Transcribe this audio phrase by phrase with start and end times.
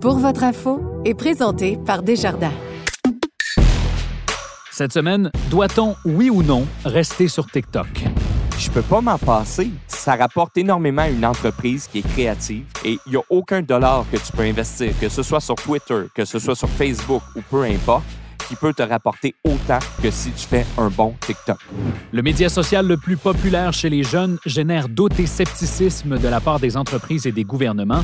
[0.00, 2.52] Pour votre info est présenté par Desjardins.
[4.70, 8.04] Cette semaine, doit-on, oui ou non, rester sur TikTok?
[8.56, 9.70] Je peux pas m'en passer.
[9.88, 14.04] Ça rapporte énormément à une entreprise qui est créative et il n'y a aucun dollar
[14.12, 17.40] que tu peux investir, que ce soit sur Twitter, que ce soit sur Facebook ou
[17.50, 18.04] peu importe,
[18.48, 21.58] qui peut te rapporter autant que si tu fais un bon TikTok.
[22.12, 26.40] Le média social le plus populaire chez les jeunes génère doute et scepticisme de la
[26.40, 28.02] part des entreprises et des gouvernements.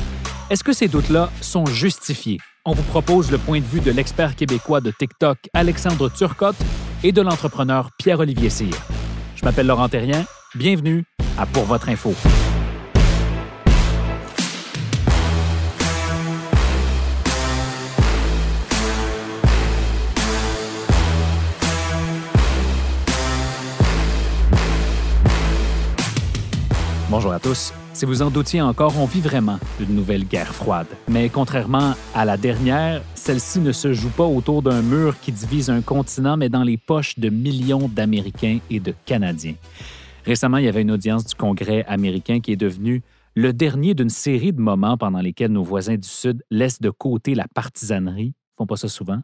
[0.49, 2.37] Est-ce que ces doutes-là sont justifiés?
[2.65, 6.55] On vous propose le point de vue de l'expert québécois de TikTok, Alexandre Turcotte,
[7.03, 8.75] et de l'entrepreneur Pierre-Olivier Cyr.
[9.35, 10.25] Je m'appelle Laurent Terrien.
[10.55, 11.03] Bienvenue
[11.37, 12.13] à Pour votre info.
[27.07, 27.71] Bonjour à tous.
[27.93, 30.87] Si vous en doutiez encore, on vit vraiment une nouvelle guerre froide.
[31.07, 35.69] Mais contrairement à la dernière, celle-ci ne se joue pas autour d'un mur qui divise
[35.69, 39.53] un continent, mais dans les poches de millions d'Américains et de Canadiens.
[40.25, 43.03] Récemment, il y avait une audience du Congrès américain qui est devenue
[43.35, 47.35] le dernier d'une série de moments pendant lesquels nos voisins du Sud laissent de côté
[47.35, 49.21] la partisanerie, font pas ça souvent,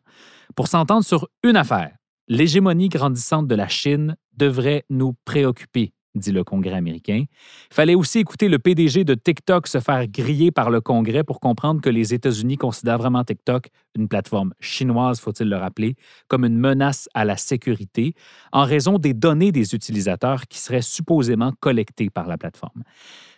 [0.55, 1.93] pour s'entendre sur une affaire.
[2.27, 7.25] L'hégémonie grandissante de la Chine devrait nous préoccuper dit le Congrès américain.
[7.71, 11.81] Fallait aussi écouter le PDG de TikTok se faire griller par le Congrès pour comprendre
[11.81, 15.95] que les États-Unis considèrent vraiment TikTok, une plateforme chinoise, faut-il le rappeler,
[16.27, 18.13] comme une menace à la sécurité
[18.51, 22.83] en raison des données des utilisateurs qui seraient supposément collectées par la plateforme.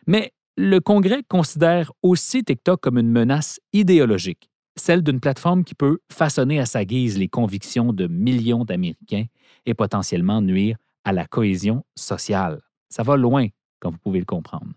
[0.07, 5.99] Mais le Congrès considère aussi TikTok comme une menace idéologique, celle d'une plateforme qui peut
[6.11, 9.25] façonner à sa guise les convictions de millions d'Américains
[9.66, 12.62] et potentiellement nuire à la cohésion sociale.
[12.90, 13.48] Ça va loin,
[13.80, 14.73] comme vous pouvez le comprendre.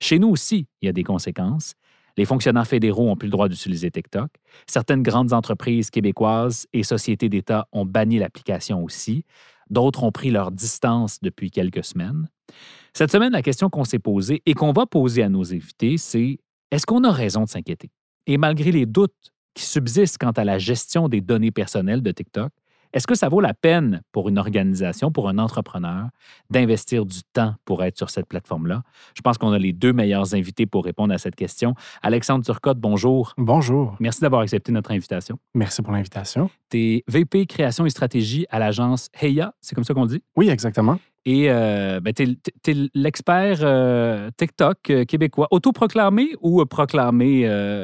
[0.00, 1.74] Chez nous aussi, il y a des conséquences.
[2.16, 4.30] Les fonctionnaires fédéraux n'ont plus le droit d'utiliser TikTok.
[4.66, 9.24] Certaines grandes entreprises québécoises et sociétés d'État ont banni l'application aussi.
[9.68, 12.28] D'autres ont pris leur distance depuis quelques semaines.
[12.94, 16.38] Cette semaine, la question qu'on s'est posée et qu'on va poser à nos invités, c'est
[16.70, 17.90] est-ce qu'on a raison de s'inquiéter?
[18.26, 22.52] Et malgré les doutes qui subsistent quant à la gestion des données personnelles de TikTok,
[22.96, 26.08] est-ce que ça vaut la peine pour une organisation, pour un entrepreneur,
[26.48, 28.84] d'investir du temps pour être sur cette plateforme-là?
[29.14, 31.74] Je pense qu'on a les deux meilleurs invités pour répondre à cette question.
[32.02, 33.34] Alexandre Turcotte, bonjour.
[33.36, 33.96] Bonjour.
[34.00, 35.38] Merci d'avoir accepté notre invitation.
[35.54, 36.48] Merci pour l'invitation.
[36.70, 40.22] Tu es VP Création et Stratégie à l'agence Heya, c'est comme ça qu'on dit?
[40.34, 40.98] Oui, exactement.
[41.28, 47.42] Et euh, ben, tu es, l'expert euh, TikTok euh, québécois, autoproclamé ou proclamé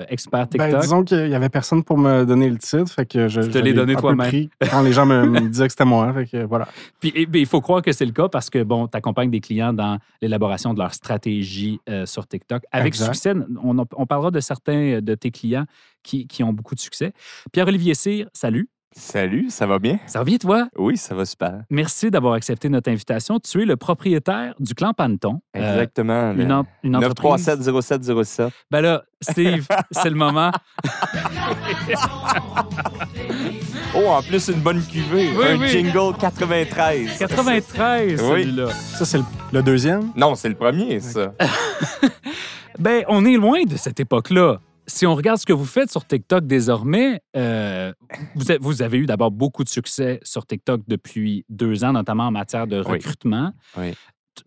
[0.09, 0.81] expert ben, TikTok?
[0.81, 3.73] disons qu'il n'y avait personne pour me donner le titre, fait que je, te l'ai
[3.73, 4.49] donné toi-même.
[4.71, 6.69] quand les gens me, disaient que c'était moi, fait que voilà.
[7.01, 9.41] Puis ben, il faut croire que c'est le cas parce que bon, tu accompagnes des
[9.41, 13.35] clients dans l'élaboration de leur stratégie sur TikTok avec succès.
[13.61, 15.67] On, on, parlera de certains de tes clients
[16.05, 17.13] qui, qui ont beaucoup de succès.
[17.51, 18.69] Pierre-Olivier Cyr, salut.
[18.95, 19.99] Salut, ça va bien?
[20.07, 20.69] Ça va bien, toi?
[20.77, 21.63] Oui, ça va super.
[21.71, 23.41] Merci d'avoir accepté notre invitation.
[23.41, 25.41] Tu es le propriétaire du Clan Panton.
[25.57, 26.33] Euh, Exactement.
[26.33, 28.51] une, en, une 937-0707.
[28.71, 30.53] Ben là, Steve, c'est le moment.
[33.95, 35.31] oh, en plus, une bonne cuvée.
[35.43, 37.19] un jingle 93.
[37.19, 38.69] 93, celui-là.
[38.69, 39.21] Ça, c'est
[39.53, 40.13] le, deuxième?
[40.17, 41.33] Non, c'est le premier, ça.
[42.79, 46.07] ben, on est loin de cette époque-là si on regarde ce que vous faites sur
[46.07, 47.93] TikTok désormais, euh,
[48.61, 52.67] vous, avez eu d'abord beaucoup de succès sur TikTok depuis deux ans, notamment en matière
[52.67, 53.53] de recrutement.
[53.77, 53.95] Oui.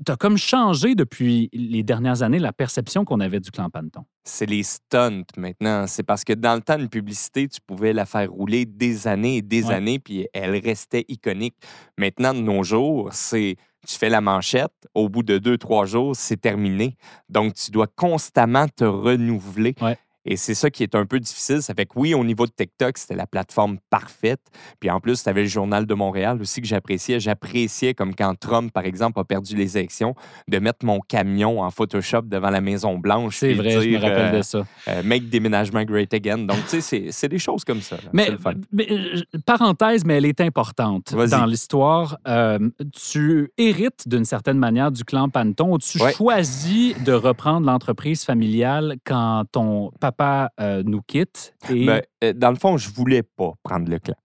[0.04, 4.04] Tu as comme changé depuis les dernières années la perception qu'on avait du clan Panton?
[4.24, 5.86] C'est les stunts maintenant.
[5.86, 9.38] C'est parce que dans le temps, une publicité, tu pouvais la faire rouler des années
[9.38, 11.56] et des années, puis elle restait iconique.
[12.00, 16.16] Maintenant, de nos jours, c'est tu fais la manchette, au bout de deux, trois jours,
[16.16, 16.98] c'est terminé.
[17.30, 19.76] Donc, tu dois constamment te renouveler.
[20.26, 21.62] Et c'est ça qui est un peu difficile.
[21.62, 24.42] Ça fait que oui, au niveau de TikTok, c'était la plateforme parfaite.
[24.80, 27.20] Puis en plus, tu avais le Journal de Montréal aussi que j'appréciais.
[27.20, 30.16] J'appréciais, comme quand Trump, par exemple, a perdu les élections,
[30.48, 33.38] de mettre mon camion en Photoshop devant la Maison-Blanche.
[33.38, 34.66] C'est vrai, je me rappelle de ça.
[34.88, 36.40] Euh, make déménagement great again.
[36.40, 37.98] Donc, tu sais, c'est des choses comme ça.
[38.12, 42.18] Mais, euh, parenthèse, mais elle est importante dans l'histoire.
[42.28, 42.58] Euh,
[42.92, 45.78] tu hérites d'une certaine manière du clan Panton.
[45.78, 51.54] Tu choisis de reprendre l'entreprise familiale quand ton papa papa euh, nous quitte.
[51.70, 51.86] Et...
[51.86, 54.16] Ben, euh, dans le fond, je voulais pas prendre le clan.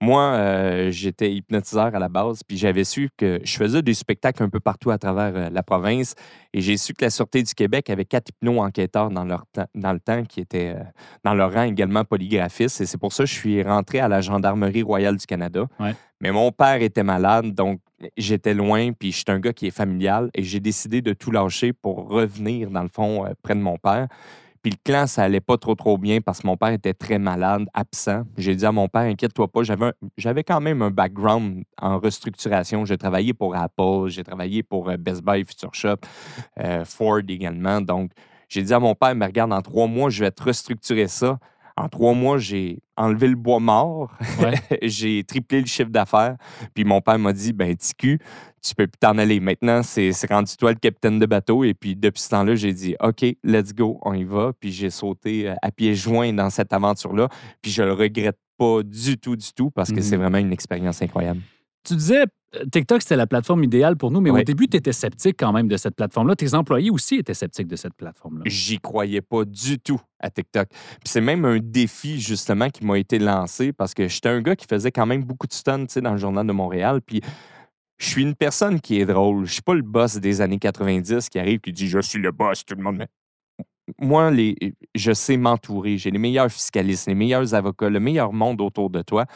[0.00, 4.42] Moi, euh, j'étais hypnotiseur à la base, puis j'avais su que je faisais des spectacles
[4.42, 6.14] un peu partout à travers la province,
[6.52, 9.44] et j'ai su que la Sûreté du Québec avait quatre hypno-enquêteurs dans, leur
[9.74, 10.76] dans le temps qui étaient
[11.22, 14.20] dans leur rang également polygraphistes, et c'est pour ça que je suis rentré à la
[14.20, 15.66] Gendarmerie royale du Canada.
[16.20, 17.80] Mais mon père était malade, donc
[18.18, 21.30] j'étais loin, puis je suis un gars qui est familial, et j'ai décidé de tout
[21.30, 24.08] lâcher pour revenir, dans le fond, près de mon père.
[24.64, 27.18] Puis le clan, ça allait pas trop, trop bien parce que mon père était très
[27.18, 28.22] malade, absent.
[28.38, 32.86] J'ai dit à mon père, inquiète-toi pas, j'avais, j'avais quand même un background en restructuration.
[32.86, 35.96] J'ai travaillé pour Apple, j'ai travaillé pour euh, Best Buy, Future Shop,
[36.60, 37.82] euh, Ford également.
[37.82, 38.12] Donc,
[38.48, 41.38] j'ai dit à mon père, mais regarde, en trois mois, je vais te restructurer ça.
[41.76, 44.54] En trois mois, j'ai enlevé le bois mort, Ouais.
[44.82, 46.36] j'ai triplé le chiffre d'affaires.
[46.72, 48.20] Puis mon père m'a dit, ben, TQ,
[48.62, 49.40] tu peux plus t'en aller.
[49.40, 51.64] Maintenant, c'est rendu toi le capitaine de bateau.
[51.64, 54.52] Et puis, depuis ce temps-là, j'ai dit, OK, let's go, on y va.
[54.58, 57.28] Puis, j'ai sauté euh, à pieds joints dans cette aventure-là.
[57.60, 60.02] Puis, je le regrette pas du tout, du tout, parce que Mhm.
[60.02, 61.40] c'est vraiment une expérience incroyable.
[61.84, 62.24] Tu disais,
[62.56, 65.52] euh, TikTok, c'était la plateforme idéale pour nous, mais au début, tu étais sceptique quand
[65.52, 66.34] même de cette plateforme-là.
[66.36, 68.44] Tes employés aussi étaient sceptiques de cette plateforme-là.
[68.46, 70.68] J'y croyais pas du tout à TikTok.
[70.70, 74.56] Puis c'est même un défi, justement, qui m'a été lancé parce que j'étais un gars
[74.56, 77.00] qui faisait quand même beaucoup de stunts, tu sais, dans le Journal de Montréal.
[77.04, 77.20] Puis
[77.98, 79.44] je suis une personne qui est drôle.
[79.44, 82.32] Je suis pas le boss des années 90 qui arrive qui dit Je suis le
[82.32, 82.96] boss, tout le monde.
[82.96, 83.08] Mais
[84.00, 84.56] moi, les,
[84.94, 85.98] je sais m'entourer.
[85.98, 89.26] J'ai les meilleurs fiscalistes, les meilleurs avocats, le meilleur monde autour de toi.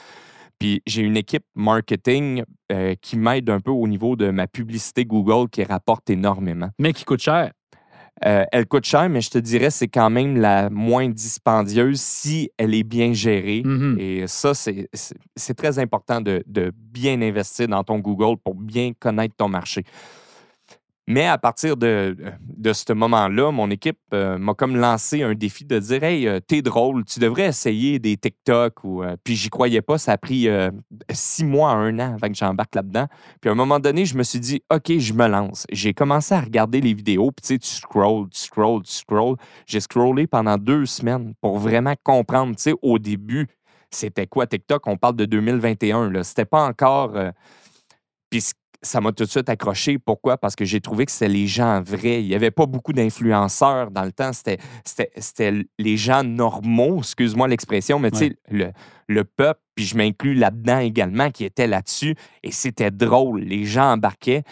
[0.59, 5.05] Puis j'ai une équipe marketing euh, qui m'aide un peu au niveau de ma publicité
[5.05, 6.71] Google qui rapporte énormément.
[6.79, 7.53] Mais qui coûte cher.
[8.27, 12.51] Euh, elle coûte cher, mais je te dirais c'est quand même la moins dispendieuse si
[12.59, 13.63] elle est bien gérée.
[13.65, 13.97] Mhm.
[14.01, 19.37] Et ça, c'est très important de, de bien investir dans ton Google pour bien connaître
[19.37, 19.85] ton marché.
[21.11, 25.65] Mais à partir de, de ce moment-là, mon équipe euh, m'a comme lancé un défi
[25.65, 28.75] de dire Hey, euh, t'es drôle, tu devrais essayer des TikTok.
[28.85, 30.71] Euh, puis j'y croyais pas, ça a pris euh,
[31.11, 33.07] six mois un an avant que j'embarque là-dedans.
[33.41, 35.67] Puis à un moment donné, je me suis dit OK, je me lance.
[35.73, 39.37] J'ai commencé à regarder les vidéos, puis tu sais, tu scrolls, tu scrolls, tu scrolls.
[39.67, 43.47] J'ai scrollé pendant deux semaines pour vraiment comprendre, tu sais, au début,
[43.91, 44.87] c'était quoi TikTok?
[44.87, 46.23] On parle de 2021, là.
[46.23, 47.17] C'était pas encore.
[47.17, 47.31] euh,
[48.29, 48.43] Puis
[48.83, 49.99] ça m'a tout de suite accroché.
[49.99, 50.37] Pourquoi?
[50.39, 52.23] Parce que j'ai trouvé que c'était les gens vrais.
[52.23, 54.33] Il n'y avait pas beaucoup d'influenceurs dans le temps.
[54.33, 58.71] C'était, c'était, c'était les gens normaux, excuse-moi l'expression, mais tu sais, le,
[59.09, 62.15] le peuple, puis je m'inclus là-dedans également, qui était là-dessus.
[62.43, 63.41] Et c'était drôle.
[63.41, 64.45] Les gens embarquaient.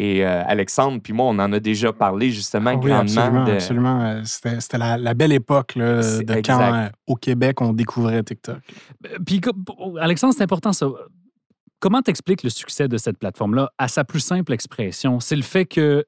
[0.00, 3.20] Et euh, Alexandre, puis moi, on en a déjà parlé justement Ah oui, grandement.
[3.22, 3.44] absolument.
[3.44, 4.00] de- absolument.
[4.02, 6.46] Euh, C'était c'était la, la belle époque là, de exact.
[6.46, 8.58] quand euh, au Québec on découvrait TikTok.
[9.26, 9.40] Puis,
[10.00, 10.86] Alexandre, c'est important ça.
[11.80, 15.20] Comment t'expliques le succès de cette plateforme-là à sa plus simple expression?
[15.20, 16.04] C'est le fait que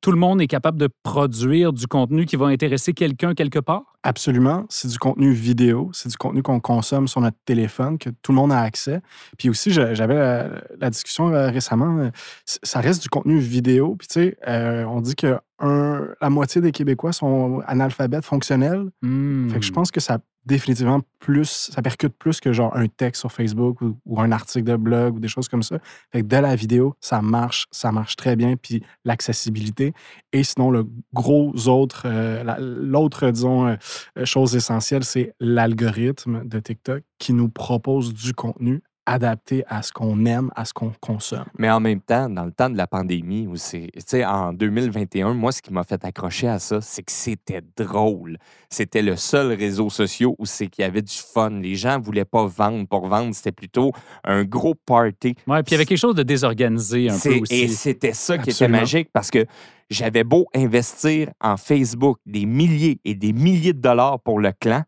[0.00, 3.84] tout le monde est capable de produire du contenu qui va intéresser quelqu'un quelque part?
[4.02, 4.66] Absolument.
[4.68, 5.90] C'est du contenu vidéo.
[5.92, 9.00] C'est du contenu qu'on consomme sur notre téléphone, que tout le monde a accès.
[9.38, 10.48] Puis aussi, j'avais la,
[10.80, 12.10] la discussion euh, récemment, euh,
[12.44, 13.94] ça reste du contenu vidéo.
[13.96, 18.86] Puis tu sais, euh, on dit que un- la moitié des Québécois sont analphabètes fonctionnels.
[19.04, 19.74] Fait que je Hmm.
[19.74, 23.96] pense que ça définitivement plus, ça percute plus que genre un texte sur Facebook ou,
[24.20, 25.78] un article de blog ou des choses comme ça.
[26.10, 28.56] Fait que de la vidéo, ça marche, ça marche très bien.
[28.56, 29.92] Puis l'accessibilité.
[30.32, 33.76] Et sinon, le gros autre, euh, la- l'autre, disons, euh,
[34.24, 40.24] chose essentielle, c'est l'algorithme de TikTok qui nous propose du contenu adapté à ce qu'on
[40.26, 41.46] aime, à ce qu'on consomme.
[41.58, 44.52] Mais en même temps, dans le temps de la pandémie, où c'est, tu sais, en
[44.52, 48.38] 2021, moi, ce qui m'a fait accrocher à ça, c'est que c'était drôle.
[48.70, 51.50] C'était le seul réseau social où c'est qu'il y avait du fun.
[51.50, 53.92] Les gens voulaient pas vendre pour vendre, c'était plutôt
[54.24, 55.34] un gros party.
[55.46, 57.54] Ouais, puis il y avait quelque chose de désorganisé un peu aussi.
[57.54, 59.46] Et c'était ça qui était magique parce que
[59.90, 64.84] j'avais beau investir en Facebook des milliers et des milliers de dollars pour le clan,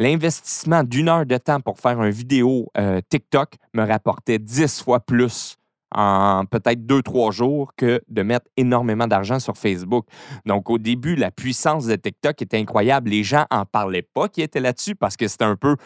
[0.00, 4.98] l'investissement d'une heure de temps pour faire une vidéo euh, TikTok me rapportait 10 fois
[5.00, 5.56] plus
[5.94, 10.06] en peut-être deux, trois jours que de mettre énormément d'argent sur Facebook.
[10.46, 13.10] Donc, au début, la puissance de TikTok était incroyable.
[13.10, 15.76] Les gens en parlaient pas qui étaient là-dessus parce que c'était un peu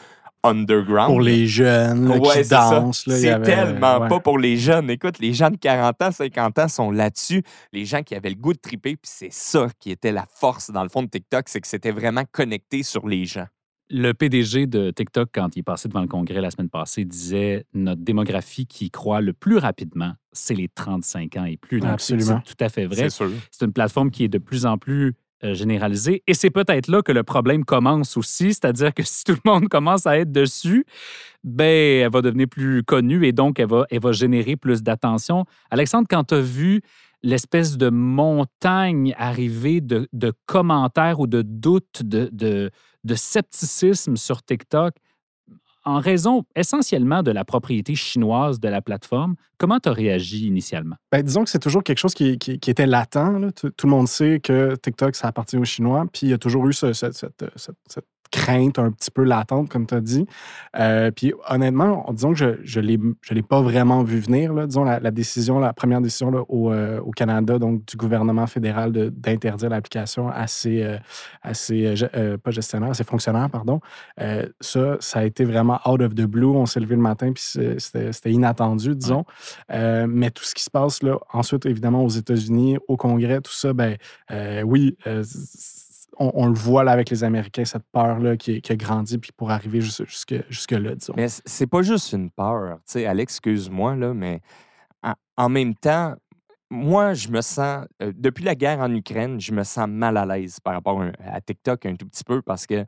[0.45, 1.09] underground.
[1.09, 3.05] Pour les jeunes là, Ouais, qui dansent.
[3.09, 4.09] C'est avait- tellement ouais.
[4.09, 4.91] pas pour les jeunes.
[4.91, 7.43] Écoute, les gens de 40 ans, 50 ans sont là-dessus.
[7.73, 10.71] Les gens qui avaient le goût de triper, puis c'est ça qui était la force,
[10.71, 13.47] dans le fond, de TikTok, c'est que c'était vraiment connecté sur les gens.
[13.91, 17.67] Le PDG de TikTok, quand il est passé devant le Congrès la semaine passée, disait
[17.75, 21.81] notre démographie qui croît le plus rapidement, c'est les 35 ans et plus.
[21.81, 22.41] Donc, Absolument.
[22.45, 23.11] C'est tout à fait vrai.
[23.11, 23.31] sûr.
[23.51, 25.15] C'est une plateforme qui est de plus en plus
[25.45, 26.23] euh, généralisée.
[26.27, 29.69] Et c'est peut-être là que le problème commence aussi, c'est-à-dire que si tout le monde
[29.69, 30.87] commence à être dessus,
[31.43, 35.45] ben, elle va devenir plus connue et donc elle va, elle va générer plus d'attention.
[35.71, 36.81] Alexandre, quand tu as vu
[37.23, 42.71] l'espèce de montagne arriver de, de commentaires ou de doutes, de, de,
[43.05, 44.95] de scepticisme sur TikTok,
[45.87, 50.97] en raison essentiellement de la propriété chinoise de la plateforme, comment tu as réagi initialement?
[51.13, 53.53] Ben, disons que c'est toujours quelque chose qui, était latent.
[53.55, 56.07] Tout, le monde sait que TikTok, ça appartient aux Chinois.
[56.11, 59.23] Puis il y a toujours eu ce- ce- cette, cette- cette crainte un petit peu
[59.23, 60.27] latente, comme tu as dit.
[60.77, 64.53] Euh, puis honnêtement, disons que je ne l'ai pas vraiment vu venir.
[64.53, 64.67] Là.
[64.67, 68.91] Disons la, décision, la première décision là, au, euh, au, Canada, donc du gouvernement fédéral
[68.91, 70.99] d'interdire l'application à ses,
[71.43, 73.81] pas gestionnaires, à ses fonctionnaires, pardon.
[74.61, 76.47] ça, ça a été vraiment out of the blue.
[76.47, 77.45] On s'est levé le matin, puis
[77.79, 79.25] c'était inattendu, disons.
[79.71, 83.73] mais tout ce qui se passe là, ensuite, évidemment, aux États-Unis, au Congrès, tout ça,
[83.73, 83.97] ben
[84.65, 84.97] oui,
[86.19, 89.81] on, le voit là avec les Américains, cette peur-là qui, a grandi puis pour arriver
[89.81, 91.15] jusque, jusque, là, disons.
[91.17, 92.77] Mais c'est pas juste une peur.
[92.79, 94.41] Tu sais, Alex, excuse-moi, là, mais
[95.37, 96.15] en, même temps,
[96.71, 100.25] moi, je me sens, euh, depuis la guerre en Ukraine, je me sens mal à
[100.25, 102.85] l'aise par rapport à TikTok un tout petit peu parce que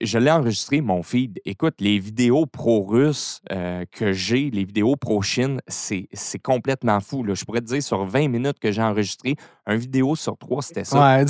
[0.00, 1.40] je l'ai enregistré, mon feed.
[1.44, 6.08] Écoute, les vidéos pro-russes euh, que j'ai, les vidéos pro-Chine, c'est
[6.42, 7.24] complètement fou.
[7.24, 7.34] Là.
[7.34, 9.36] Je pourrais te dire, sur 20 minutes que j'ai enregistré,
[9.66, 10.98] un vidéo sur trois, c'était ça.
[10.98, 11.24] Ouais,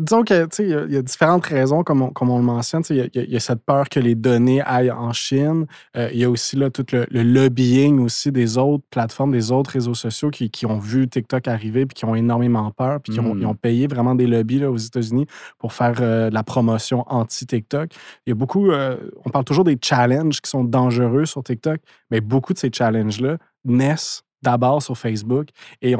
[0.00, 2.82] disons que, il y, a différentes raisons, comme on, comme on le mentionne.
[2.90, 5.66] Il y, y, a cette peur que les données aillent en Chine.
[5.96, 9.70] Euh, il y a aussi là, tout le, lobbying aussi des autres plateformes, des autres
[9.70, 13.20] réseaux sociaux qui, qui ont vu TikTok arriver puis qui ont énormément peur puis qui
[13.20, 13.58] ont, ils ont mm.
[13.58, 15.26] payé vraiment des lobbies là, aux États-Unis
[15.58, 17.81] pour faire euh, la promotion anti-TikTok.
[18.26, 21.80] Il y a beaucoup, euh, on parle toujours des challenges qui sont dangereux sur TikTok,
[22.10, 25.48] mais beaucoup de ces challenges-là naissent d'abord sur Facebook
[25.80, 25.94] et,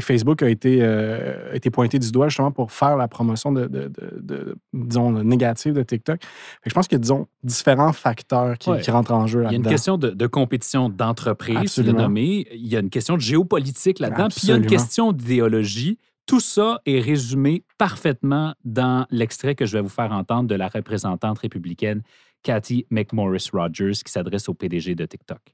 [0.00, 4.56] Facebook a été, euh, été pointé du doigt justement pour faire la promotion de, de,
[4.72, 6.20] disons, négative de TikTok.
[6.64, 9.58] je pense qu'il y a, disons, différents facteurs qui, rentrent en jeu Il y a
[9.58, 12.46] une question de, compétition d'entreprise, le nommer.
[12.52, 14.28] Il y a une question de géopolitique là-dedans.
[14.28, 15.98] Puis il y a une question d'idéologie.
[16.32, 20.68] Tout ça est résumé parfaitement dans l'extrait que je vais vous faire entendre de la
[20.68, 22.00] représentante républicaine
[22.42, 25.52] Cathy McMorris Rogers qui s'adresse au PDG de TikTok.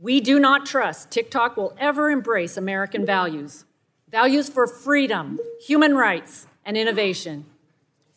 [0.00, 3.66] We do not trust TikTok will ever embrace American values.
[4.10, 7.44] Values for freedom, human rights, and innovation.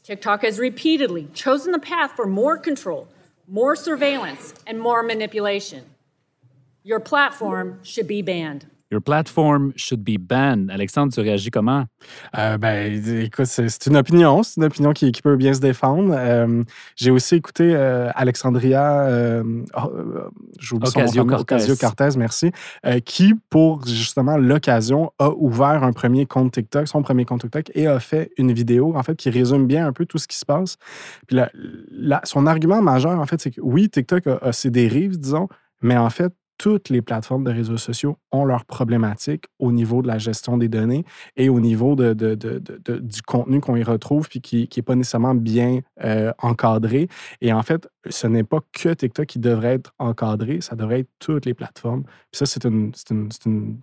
[0.01, 3.07] TikTok has repeatedly chosen the path for more control,
[3.47, 5.83] more surveillance, and more manipulation.
[6.83, 8.65] Your platform should be banned.
[8.91, 10.71] Your platform should be banned.
[10.71, 11.85] Alexandre, tu réagis comment?
[12.35, 12.91] Euh, ben,
[13.21, 14.41] écoute, c'est une opinion.
[14.41, 16.11] C'est une opinion qui, qui, peut bien se défendre.
[16.17, 16.63] Euh,
[16.95, 20.29] J'ai aussi écouté euh, Alexandria oh, euh
[20.71, 22.51] Ocasio-Cortez, merci,
[23.05, 27.85] qui, pour justement l'occasion, a ouvert un premier compte TikTok, son premier compte TikTok, et
[27.85, 30.45] a fait une vidéo, en fait, qui résume bien un peu tout ce qui se
[30.45, 30.77] passe.
[31.27, 31.37] Puis
[31.91, 35.47] la, son argument majeur, en fait, c'est que oui, TikTok a, a ses dérives, disons,
[35.81, 40.07] mais en fait, toutes les plateformes de réseaux sociaux ont leurs problématiques au niveau de
[40.07, 41.05] la gestion des données
[41.37, 45.79] et au niveau de, du contenu qu'on y retrouve puis qui n'est pas nécessairement bien
[46.03, 47.07] euh, encadré.
[47.39, 51.09] Et en fait, ce n'est pas que TikTok qui devrait être encadré, ça devrait être
[51.19, 52.03] toutes les plateformes.
[52.03, 53.29] Puis ça, c'est une, une,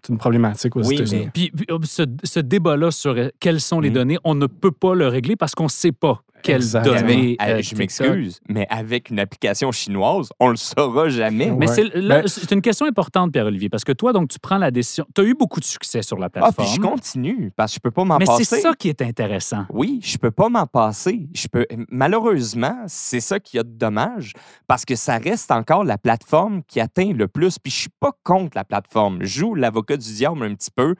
[0.09, 1.31] une, problématique aux oui, États-Unis.
[1.33, 3.95] Puis, oh, ce, débat-là sur euh, quelles sont les mmh.
[3.95, 6.23] données, on ne peut pas le régler parce qu'on ne sait pas
[6.55, 7.37] données.
[7.43, 11.51] Euh, je m'excuse, mais avec une application chinoise, on le saura jamais.
[11.51, 15.07] Mais ben c'est une question importante, Pierre-Olivier, parce que toi, donc, tu prends la décision.
[15.15, 16.55] Tu as eu beaucoup de succès sur la plateforme.
[16.59, 18.33] Ah, puis je continue, parce que je peux pas m'en passer.
[18.39, 19.65] Mais c'est ça qui est intéressant.
[19.71, 21.29] Oui, je peux pas m'en passer.
[21.35, 21.67] Je peux...
[21.91, 24.33] Malheureusement, c'est ça qui a de dommage,
[24.67, 27.59] parce que ça reste encore la plateforme qui atteint le plus.
[27.59, 29.19] Puis je suis pas contre la plateforme.
[29.23, 30.95] Je joue l'avocat du diable un petit peu.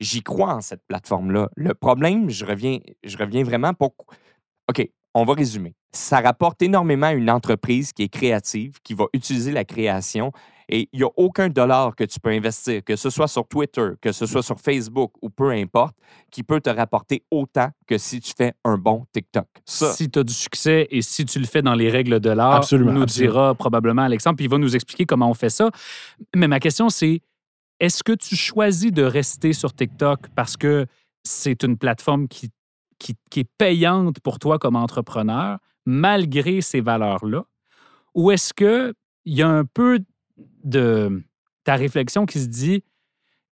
[0.00, 1.48] J'y crois en cette plateforme-là.
[1.56, 3.94] Le problème, je reviens, je reviens vraiment pour
[4.68, 5.74] OK, on va résumer.
[5.92, 10.32] Ça rapporte énormément à une entreprise qui est créative, qui va utiliser la création
[10.68, 13.92] et il n'y a aucun dollar que tu peux investir, que ce soit sur Twitter,
[14.02, 15.96] que ce soit sur Facebook ou peu importe,
[16.30, 19.46] qui peut te rapporter autant que si tu fais un bon TikTok.
[19.64, 22.66] Si tu as du succès et si tu le fais dans les règles de l'art,
[22.72, 25.70] nous dira probablement Alexandre, puis il va nous expliquer comment on fait ça.
[26.36, 27.22] Mais ma question, c'est
[27.80, 30.86] est-ce que tu choisis de rester sur TikTok parce que
[31.24, 32.50] c'est une plateforme qui
[32.98, 37.44] qui, est payante pour toi comme entrepreneur, malgré ces valeurs-là?
[38.14, 38.94] Ou est-ce qu'il
[39.26, 40.00] y a un peu
[40.64, 41.22] de
[41.64, 42.82] ta réflexion qui se dit,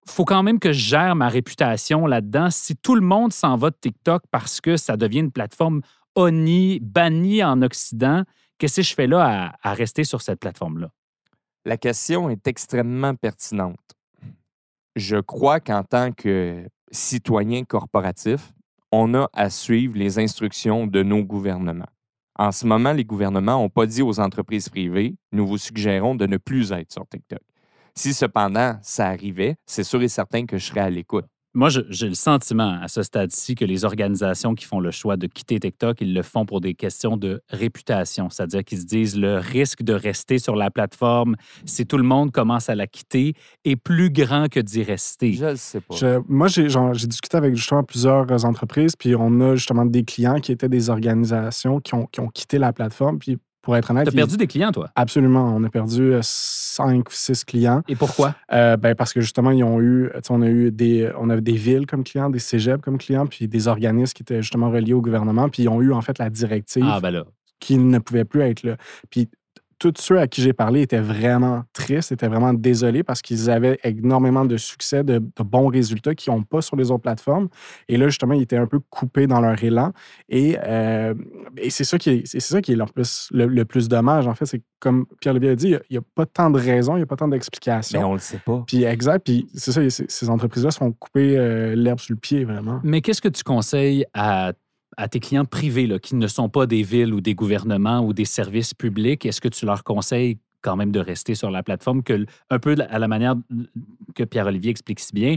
[0.05, 2.49] faut quand même que je gère ma réputation là-dedans.
[2.49, 5.81] Si tout le monde s'en va de TikTok parce que ça devient une plateforme
[6.15, 8.23] honnie, bannie en Occident,
[8.57, 10.91] qu'est-ce que je fais là à, à rester sur cette plateforme-là?
[11.65, 13.79] La question est extrêmement pertinente.
[14.95, 18.53] Je crois qu'en tant que citoyen corporatif,
[18.95, 21.89] on a à suivre les instructions de nos gouvernements.
[22.37, 26.27] En ce moment, les gouvernements n'ont pas dit aux entreprises privées, nous vous suggérons de
[26.27, 27.39] ne plus être sur TikTok.
[27.95, 31.25] Si cependant ça arrivait, c'est sûr et certain que je serais à l'écoute.
[31.53, 35.27] Moi, j'ai le sentiment à ce stade-ci que les organisations qui font le choix de
[35.27, 38.29] quitter TikTok, ils le font pour des questions de réputation.
[38.29, 42.31] C'est-à-dire qu'ils se disent le risque de rester sur la plateforme si tout le monde
[42.31, 43.33] commence à la quitter
[43.65, 45.33] est plus grand que d'y rester.
[45.33, 45.95] Je le sais pas.
[45.95, 50.51] Je- moi, j'ai discuté avec justement plusieurs entreprises, puis on a justement des clients qui
[50.51, 53.19] étaient des organisations qui ont, qui ont quitté la plateforme.
[53.19, 54.89] Puis pour être honnête, Tu as perdu des clients, toi?
[54.95, 57.81] absolument, on a perdu 5 ou 6 clients.
[57.87, 58.35] Et pourquoi?
[58.51, 61.53] Euh, ben, parce que justement, ils ont eu, on a eu des, on avait des
[61.55, 65.01] villes comme clients, des cégeps comme clients, puis des organismes qui étaient justement reliés au
[65.01, 67.23] gouvernement, puis ils ont eu en fait la directive Ah, ben là.
[67.59, 68.75] qu'ils ne pouvaient plus être là.
[69.09, 69.29] Puis
[69.91, 73.79] tous ceux à qui j'ai parlé étaient vraiment tristes, étaient vraiment désolés parce qu'ils avaient
[73.83, 77.49] énormément de succès, de, de bons résultats qu'ils n'ont pas sur les autres plateformes.
[77.87, 79.91] Et là, justement, ils étaient un peu coupés dans leur élan.
[80.29, 81.13] Et, euh,
[81.57, 84.27] et c'est ça qui est, c'est ça qui est le plus, le, le plus dommage,
[84.27, 84.45] en fait.
[84.45, 87.05] C'est comme Pierre-Olivier a dit, il n'y a, pas tant de raisons, il n'y a
[87.05, 88.09] pas tant Mais d'explications.
[88.09, 88.63] on le sait pas.
[88.67, 92.43] Puis exact, puis c'est ça, ces, entreprises-là se font couper euh, l'herbe sous le pied,
[92.43, 92.81] vraiment.
[92.83, 94.51] Mais qu'est-ce que tu conseilles à,
[94.97, 98.13] à tes clients privés là, qui ne sont pas des villes ou des gouvernements ou
[98.13, 99.25] des services publics?
[99.25, 102.75] Est-ce que tu leur conseilles quand même de rester sur la plateforme, que, un peu
[102.89, 103.35] à la manière
[104.15, 105.35] que Pierre-Olivier explique si bien,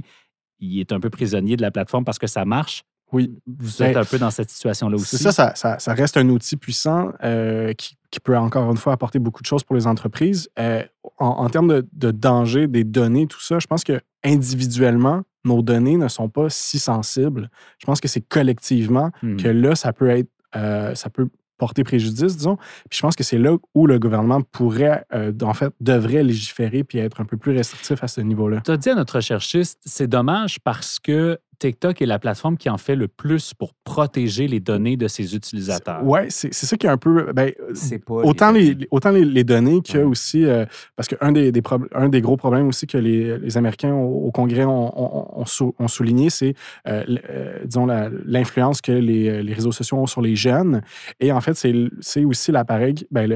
[0.61, 2.85] il est un peu prisonnier de la plateforme parce que ça marche?
[3.13, 3.37] Oui.
[3.47, 5.17] Vous êtes Ben, un peu dans cette situation-là aussi?
[5.17, 8.77] C'est ça, ça, ça- ça reste un outil puissant euh, qui, qui peut encore une
[8.77, 10.49] fois apporter beaucoup de choses pour les entreprises.
[10.59, 10.83] Euh,
[11.19, 15.63] en, en termes de, de danger des données, tout ça, je pense que individuellement, nos
[15.63, 17.51] données ne sont pas si sensibles.
[17.79, 19.37] Je pense que c'est collectivement Hmm.
[19.37, 22.57] que là, ça peut être, euh, ça peut porter préjudice, disons.
[22.91, 26.85] Puis je pense que c'est là où le gouvernement pourrait, euh, en fait, devrait légiférer
[26.85, 28.61] puis être un peu plus restrictif à ce niveau-là.
[28.63, 32.69] Tu as dit à notre recherchiste, c'est dommage parce que TikTok est la plateforme qui
[32.71, 36.01] en fait le plus pour protéger les données de ses utilisateurs.
[36.05, 37.33] Oui, c'est c'est ça qui est un peu.
[37.33, 38.15] ben, C'est pas.
[38.15, 40.05] Autant les- autant les, les données que Ouais.
[40.05, 40.45] aussi.
[40.45, 40.65] euh,
[40.97, 41.63] parce qu'un des, des,
[41.95, 45.45] un des gros problèmes aussi que les, les Américains au, au Congrès ont, ont- ont
[45.47, 46.55] sou- ont souligné, c'est,
[46.89, 47.87] euh, euh, disons,
[48.25, 50.83] l'influence que les, les réseaux sociaux ont sur les jeunes.
[51.21, 51.55] Et en fait,
[52.01, 53.27] c'est aussi l'appareil, ben,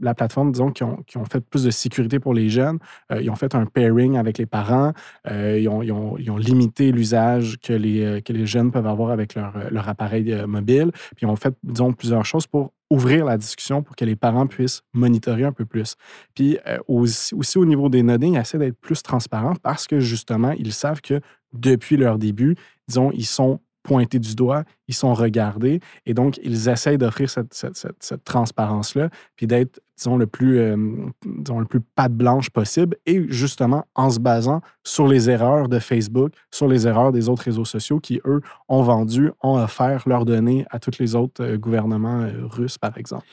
[0.00, 2.78] la plateforme, disons, qui ont, qui ont fait plus de sécurité pour les jeunes.
[3.12, 4.92] Euh, ils ont fait un pairing avec les parents.
[5.30, 8.70] Euh, ils, ont, ils ont- ils ont limité l'usage que les, euh, que les jeunes
[8.70, 10.90] peuvent avoir avec leur, euh, appareil euh, mobile.
[11.16, 14.82] Puis ont fait, disons, plusieurs choses pour ouvrir la discussion pour que les parents puissent
[14.94, 15.96] monitorer un peu plus.
[16.34, 20.72] Puis aussi, au niveau des nodings, ils essaient d'être plus transparents parce que justement, ils
[20.72, 21.20] savent que
[21.52, 22.54] depuis leur début,
[22.86, 27.54] disons, ils sont pointés du doigt, ils sont regardés et donc ils essayent d'offrir cette,
[27.54, 30.76] cette- cette- cette transparence-là, puis d'être, disons, le plus, euh,
[31.24, 35.78] disons, le plus patte blanche possible et justement en se basant sur les erreurs de
[35.78, 40.24] Facebook, sur les erreurs des autres réseaux sociaux qui, eux, ont vendu, ont offert leurs
[40.24, 43.24] données à tous les autres euh, gouvernements euh, russes, par exemple.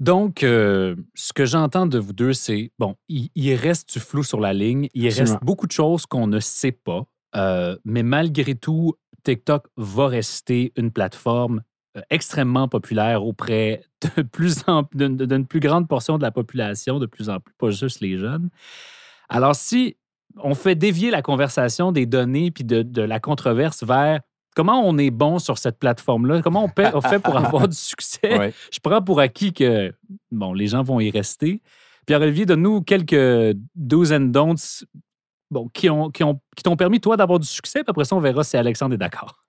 [0.00, 4.24] Donc, euh, ce que j'entends de vous deux, c'est, bon, il, il reste du flou
[4.24, 5.32] sur la ligne, il Absolument.
[5.34, 7.04] reste beaucoup de choses qu'on ne sait pas,
[7.36, 11.62] euh, mais malgré tout, TikTok va rester une plateforme
[11.96, 13.82] euh, extrêmement populaire auprès
[14.16, 17.54] de plus en- d'une d'une plus grande portion de la population, de plus en plus,
[17.58, 18.48] pas juste les jeunes.
[19.28, 19.96] Alors, si
[20.38, 24.20] on fait dévier la conversation des données puis de, de la controverse vers
[24.56, 27.76] comment on est bon sur cette plateforme-là, comment on, paie- on fait pour avoir du
[27.92, 28.52] succès, Ouais.
[28.72, 29.92] je prends pour acquis que
[30.30, 31.62] bon, les gens vont y rester.
[32.06, 34.84] Pierre-Olivier, donne-nous quelques do's and don'ts
[35.72, 37.80] qui qui ont qui t'ont permis, toi, d'avoir du succès.
[37.82, 39.44] Puis après ça, on verra si Alexandre est d'accord.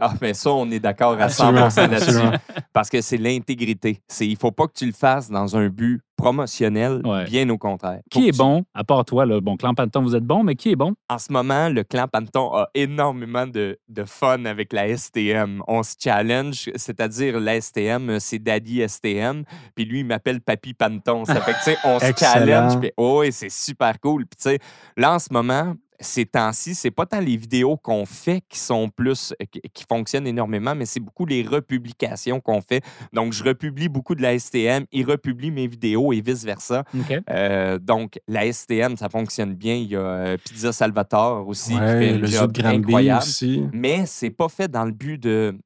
[0.00, 2.38] Ah, mais ça, on est d'accord à Absolument, 100 là-dessus.
[2.72, 4.00] Parce que c'est l'intégrité.
[4.06, 7.24] C'est, il faut pas que tu le fasses dans un but promotionnel, Ouais.
[7.24, 8.00] bien au contraire.
[8.10, 10.54] Qui est tu- bon, à part toi, là, bon, Clan Panton, vous êtes bon, mais
[10.54, 10.94] qui est bon?
[11.08, 15.62] En ce moment, le clan Panton a énormément de, de fun avec la STM.
[15.66, 20.74] On se challenge, c'est-à-dire la STM, euh, c'est Daddy STM, puis lui, il m'appelle Papy
[20.74, 21.24] Panton.
[21.24, 24.26] Ça fait que, tu sais, on se challenge, puis oh, c'est super cool.
[24.26, 24.58] Puis, tu sais,
[24.96, 28.88] là, en ce moment, ces temps-ci, c'est pas tant les vidéos qu'on fait qui sont
[28.88, 32.84] plus, euh, qui, fonctionnent énormément, mais c'est beaucoup les republications qu'on fait.
[33.12, 36.84] Donc, je republie beaucoup de la STM, il republie mes vidéos et vice-versa.
[37.30, 39.74] Euh, donc, la STM, ça fonctionne bien.
[39.74, 43.22] Il y a euh, Pizza Salvatore aussi qui fait le job de incroyable.
[43.22, 43.64] aussi.
[43.72, 45.58] Mais c'est pas fait dans le but de,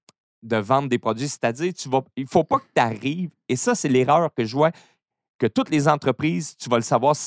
[0.43, 1.29] de vendre des produits.
[1.29, 4.57] C'est-à-dire, tu vas, il faut pas que tu arrives, et ça, c'est l'erreur que je
[4.57, 4.71] vois,
[5.47, 7.25] toutes les entreprises, tu vas le savoir si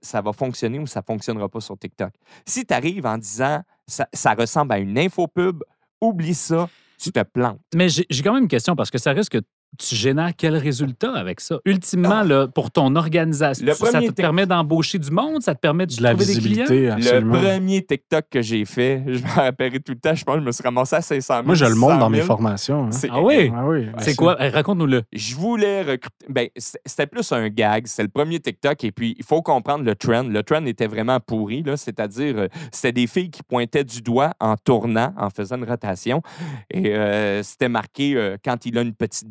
[0.00, 2.12] ça, va fonctionner ou ça fonctionnera pas sur TikTok.
[2.46, 5.62] Si tu arrives en disant ça, ressemble à une infopub,
[6.00, 7.60] oublie ça, tu te plantes.
[7.74, 9.38] Mais j'ai quand même une question parce que ça risque
[9.78, 11.58] tu génères quel résultat avec ça?
[11.64, 15.42] Ultimement, là, pour ton organisation, Le ça te tic- permet d'embaucher du monde?
[15.42, 16.64] Ça te permet de, De la trouver des clients?
[16.92, 17.34] absolument.
[17.34, 20.40] Le premier TikTok que j'ai fait, je me rappellerai tout le temps, je pense que
[20.40, 21.46] je me suis ramassé à 500 000.
[21.46, 22.26] Moi, je le montre 600 dans mes 000.
[22.26, 22.84] formations.
[22.86, 23.08] hein.
[23.10, 23.52] Ah oui?
[23.54, 23.86] Ah oui.
[23.98, 24.36] C'est quoi?
[24.40, 25.02] Eh, Raconte-nous-le.
[25.12, 26.26] Je voulais recruter.
[26.28, 27.86] Ben, c'était plus un gag.
[27.86, 28.82] C'était le premier TikTok.
[28.84, 30.22] Et puis, il faut comprendre le trend.
[30.24, 31.62] Le trend était vraiment pourri.
[31.62, 31.76] là.
[31.76, 36.22] C'est-à-dire, euh, c'était des filles qui pointaient du doigt en tournant, en faisant une rotation.
[36.70, 39.28] Et euh, c'était marqué euh, quand il a une petite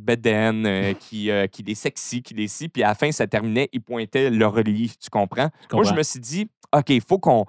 [0.65, 2.69] euh, qui, euh, qu'il est sexy, qu'il est si.
[2.69, 4.97] Puis à la fin, ça terminait, il pointait le relief.
[4.99, 5.49] Tu comprends?
[5.71, 7.45] Moi, je me suis dit, OK, il faut qu'on.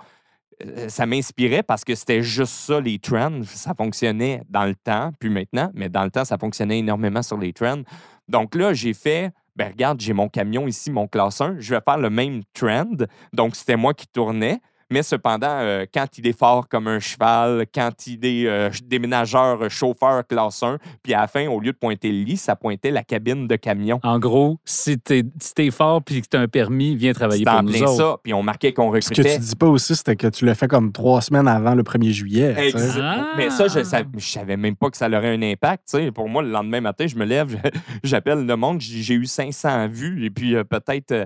[0.65, 3.41] euh, Ça m'inspirait parce que c'était juste ça, les trends.
[3.45, 7.39] Ça fonctionnait dans le temps, puis maintenant, mais dans le temps, ça fonctionnait énormément sur
[7.39, 7.83] les trends.
[8.29, 11.81] Donc là, j'ai fait, ben regarde, j'ai mon camion ici, mon classe 1, je vais
[11.87, 12.87] faire le même trend.
[13.33, 14.61] Donc c'était moi qui tournais.
[14.95, 19.61] Mais cependant, euh, quand il est fort comme un cheval, quand il est euh, déménageur,
[19.61, 22.55] euh, chauffeur classe 1, puis à la fin, au lieu de pointer le lit, ça
[22.55, 23.99] pointait la cabine de camion.
[24.05, 27.55] En gros, si t'es si t'es fort puis que t'as un permis, viens travailler pour
[27.55, 27.97] en nous plein autres.
[27.97, 28.17] ça.
[28.23, 29.35] Puis on marquait qu'on Ce que recrutait.
[29.35, 32.13] tu dis pas aussi, c'était que tu l'as fait comme trois semaines avant le 1er
[32.13, 32.55] juillet.
[32.57, 33.01] Exact.
[33.03, 33.33] Ah!
[33.37, 35.89] Mais ça, je, sa- je savais même pas que ça aurait un impact.
[35.91, 36.13] tu sais.
[36.13, 37.61] Pour moi, le lendemain matin, je me lève,
[38.05, 41.25] j'appelle le monde, je dis, j'ai eu 500 vues et puis euh, peut-être euh,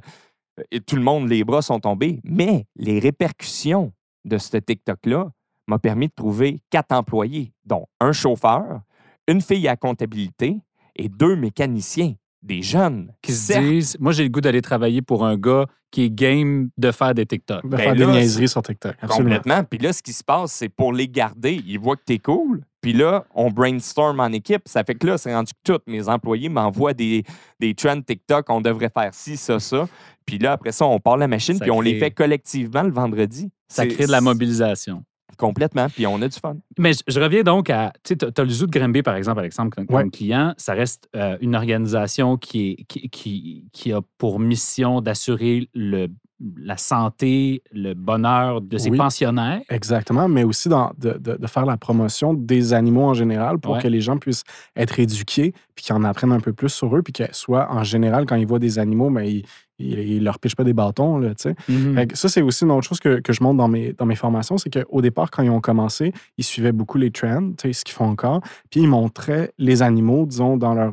[0.71, 2.21] et tout le monde, les bras sont tombés.
[2.25, 3.93] Mais les répercussions
[4.25, 5.31] de ce TikTok-là
[5.67, 8.81] m'a permis de trouver quatre employés, dont un chauffeur,
[9.27, 10.59] une fille à comptabilité
[10.97, 15.25] et deux mécaniciens, des jeunes Qui se disent, moi, j'ai le goût d'aller travailler pour
[15.27, 17.65] un gars qui est game de faire des TikTok.
[17.65, 18.95] De Ben faire là, des niaiseries sur TikTok.
[19.01, 19.37] Absolument.
[19.37, 19.65] Complètement.
[19.65, 22.63] Puis là, ce qui se passe, c'est pour les garder, ils voient que t'es cool.
[22.81, 24.63] Puis là, on brainstorm en équipe.
[24.67, 27.25] Ça fait que là, c'est rendu que tous mes employés m'envoient des,
[27.59, 28.47] des trends TikTok.
[28.51, 29.89] On devrait faire ci, ça, ça.
[30.25, 32.93] Puis là, après ça, on part la machine, Ça puis on les fait collectivement le
[32.93, 33.51] vendredi.
[33.69, 35.03] Ça crée de la mobilisation.
[35.37, 35.89] Complètement.
[35.89, 36.57] Puis on a du fun.
[36.79, 37.93] Mais je, je reviens donc à.
[38.03, 40.11] Tu sais, tu as le zoo de Granby, par exemple, Alexandre, comme, comme Ouais.
[40.11, 40.53] client.
[40.57, 46.09] Ça reste euh, une organisation qui, est, qui, qui, qui a pour mission d'assurer le,
[46.57, 48.97] la santé, le bonheur de ses Oui.
[48.97, 49.61] pensionnaires.
[49.71, 53.73] Exactement, mais aussi dans- de, de- de faire la promotion des animaux en général pour
[53.75, 53.83] Ouais.
[53.83, 54.45] que les gens puissent
[54.77, 57.83] être éduqués, puis qu'ils en apprennent un peu plus sur eux, puis que soit en
[57.83, 59.45] général, quand ils voient des animaux, mais ils,
[59.79, 61.55] ils, ils leur pichent pas des bâtons, là, tu sais.
[61.95, 64.07] Fait que ça, c'est aussi une autre chose que, que je montre dans mes, dans
[64.07, 67.69] mes formations, c'est qu'au départ, quand ils ont commencé, ils suivaient beaucoup les trends, tu
[67.69, 70.93] sais, ce qu'ils font encore, puis ils montraient les animaux, disons, dans leur,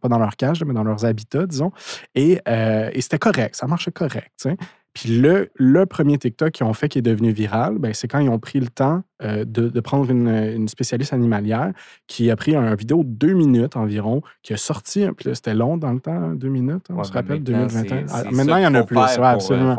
[0.00, 1.72] pas dans leur cage, mais dans leurs habitats, disons,
[2.14, 4.46] et, euh, et c'était correct, ça marchait correct.
[4.94, 8.20] Puis le, le premier TikTok qu'ils ont fait qui est devenu viral, ben, c'est quand
[8.20, 11.72] ils ont pris le temps euh, de, de prendre une, une spécialiste animalière
[12.06, 15.54] qui a pris un vidéo de deux minutes environ, qui a sorti, puis là, c'était
[15.54, 18.06] long dans le temps, deux minutes, on Ouais, se rappelle, maintenant, 2021.
[18.06, 19.76] c'est- Ah, c'est maintenant, ça il y en a plus, ouais, pour, euh, absolument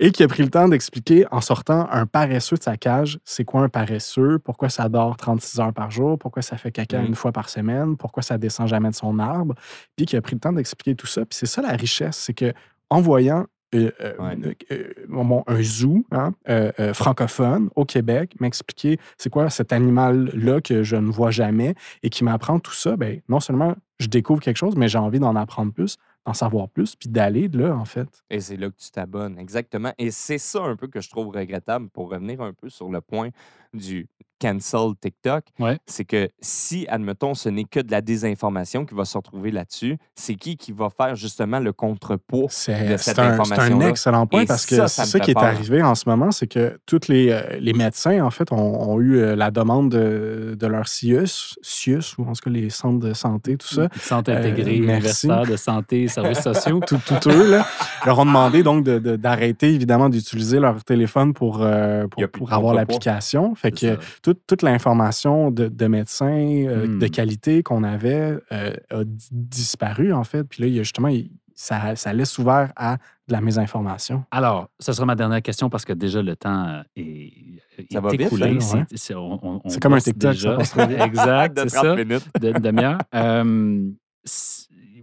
[0.00, 3.44] et qui a pris le temps d'expliquer en sortant un paresseux de sa cage, c'est
[3.44, 7.14] quoi un paresseux, pourquoi ça dort 36 heures par jour, pourquoi ça fait caca une
[7.14, 9.54] fois par semaine, pourquoi ça descend jamais de son arbre,
[9.96, 11.20] puis qui a pris le temps d'expliquer tout ça.
[11.24, 12.52] Puis c'est ça la richesse, c'est que
[12.88, 14.56] en voyant euh, euh, Ouais.
[14.72, 20.82] euh, bon, un zoo hein, euh, francophone au Québec m'expliquer c'est quoi cet animal-là que
[20.82, 24.56] je ne vois jamais et qui m'apprend tout ça, ben, non seulement je découvre quelque
[24.56, 27.84] chose, mais j'ai envie d'en apprendre plus, d'en savoir plus, puis d'aller de là, en
[27.84, 28.08] fait.
[28.30, 29.92] Et c'est là que tu t'abonnes, exactement.
[29.98, 33.00] Et c'est ça un peu que je trouve regrettable pour revenir un peu sur le
[33.02, 33.28] point
[33.74, 34.08] du
[34.40, 35.44] cancel TikTok.
[35.58, 35.78] Ouais.
[35.86, 39.98] C'est que si, admettons, ce n'est que de la désinformation qui va se retrouver là-dessus,
[40.14, 43.88] c'est qui qui va faire justement le contrepoids de C'est cette un, c'est un information-là?
[43.90, 46.46] excellent point Et parce que ça, ça ça qui est arrivé en ce moment, c'est
[46.46, 48.56] que tous les, euh, les médecins, en fait, ont,
[48.90, 52.70] ont eu euh, la demande de, de leur CIUS, CIUS, ou en tout cas les
[52.70, 53.88] centres de santé, tout ça.
[54.00, 55.26] Santé Euh, intégrée, merci.
[55.26, 56.80] universitaire de santé, services sociaux.
[56.86, 57.66] Tout, tout eux, là,
[58.06, 63.54] leur ont demandé donc d'arrêter, évidemment, d'utiliser leur téléphone pour, euh, pour, avoir l'application.
[63.60, 66.26] Fait que toute, toute l'information de, de médecins
[66.66, 66.98] euh, Hmm.
[66.98, 70.44] de qualité qu'on avait euh, a di- disparu, en fait.
[70.44, 72.96] Puis là, il y a justement, il- ça, ça laisse ouvert à
[73.28, 74.24] de la mésinformation.
[74.30, 77.32] Alors, ce sera ma dernière question parce que déjà le temps euh, est,
[77.78, 78.54] est Ça va vite, écoulé.
[78.54, 78.60] là,
[78.94, 79.78] C'est- ouais.
[79.80, 80.64] comme un TikTok, déjà.
[80.64, 81.96] ça exact, de c'est 30 ça.
[81.96, 82.28] minutes.
[82.40, 82.98] de- demi-heure.
[83.14, 83.90] Euh,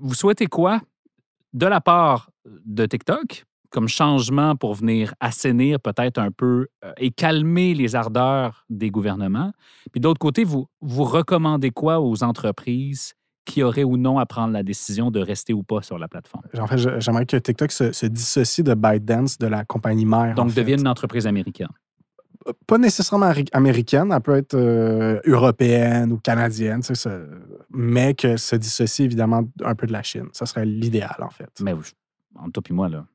[0.02, 0.82] vous souhaitez quoi
[1.54, 2.30] de la part
[2.66, 3.46] de TikTok?
[3.70, 9.52] Comme changement pour venir assainir peut-être un peu euh, et calmer les ardeurs des gouvernements?
[9.92, 13.14] Puis d'autre côté, vous, vous recommandez quoi aux entreprises
[13.46, 16.44] qui auraient ou non à prendre la décision de rester ou pas sur la plateforme?
[16.60, 20.32] En fait, j'aimerais que TikTok se, se dissocie de ByteDance, de la compagnie mère.
[20.32, 20.60] en Donc, fait.
[20.62, 21.70] devienne une entreprise américaine.
[22.66, 27.20] Pas nécessairement américaine, elle peut être euh, européenne ou canadienne, tu sais, ça-
[27.72, 30.28] mais que se dissocie évidemment un peu de la Chine.
[30.32, 31.50] Ça serait l'idéal, en fait.
[31.62, 31.74] Mais
[32.36, 33.06] entre toi et moi, là,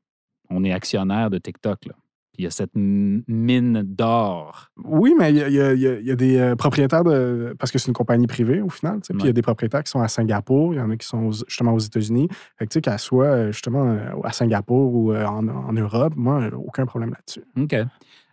[0.53, 1.85] on est actionnaire de TikTok.
[1.85, 1.93] Là.
[2.39, 4.69] il y a cette mine d'or.
[4.83, 6.55] Oui, mais il y a, il y a- il y a- il y a des
[6.57, 7.55] propriétaires de.
[7.59, 9.01] Parce que c'est une compagnie privée au final.
[9.01, 11.05] Puis il y a des propriétaires qui sont à Singapour, il y en a qui
[11.07, 12.27] sont justement aux États-Unis.
[12.57, 15.73] Fait que tu sais, qu'elle soit euh, justement euh, à Singapour ou euh, en, en
[15.73, 17.43] Europe, moi, aucun problème là-dessus.
[17.55, 17.75] OK.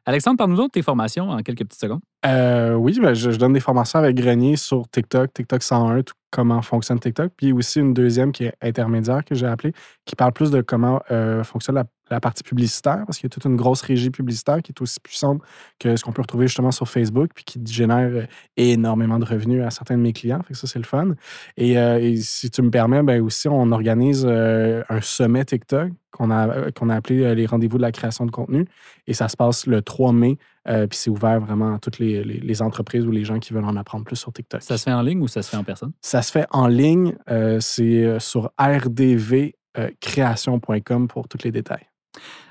[0.07, 2.01] Alexandre, parle-nous de tes formations en quelques petites secondes.
[2.25, 6.15] Euh, oui, ben, je, je donne des formations avec Grenier sur TikTok, TikTok 101, tout
[6.31, 7.33] comment fonctionne TikTok.
[7.37, 9.73] Puis aussi une deuxième qui est intermédiaire que j'ai appelée,
[10.07, 13.31] qui parle plus de comment euh, fonctionne la, la partie publicitaire, parce qu'il y a
[13.31, 15.41] toute une grosse régie publicitaire qui est aussi puissante
[15.79, 19.63] que ce qu'on peut retrouver justement sur Facebook, puis qui génère euh, énormément de revenus
[19.65, 20.43] à certains de mes clients.
[20.43, 21.13] Fait que ça, c'est le fun.
[21.57, 25.93] Et, euh, et si tu me permets, ben aussi, on organise euh, un sommet TikTok
[26.11, 28.67] qu'on a, qu'on a appelé les rendez-vous de la création de contenu.
[29.07, 30.37] Et ça se passe le 3 mai.
[30.69, 33.53] euh, puis c'est ouvert vraiment à toutes les, les- les entreprises ou les gens qui
[33.55, 34.61] veulent en apprendre plus sur TikTok.
[34.63, 35.93] Ça se fait en ligne ou ça se fait en personne?
[36.03, 37.15] Ça se fait en ligne.
[37.61, 41.87] c'est sur rdvcreation.com pour tous les détails.